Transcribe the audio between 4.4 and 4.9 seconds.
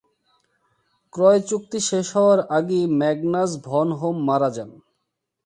যান।